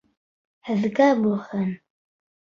Һеҙгә 0.69 1.09
булһын. 1.19 1.69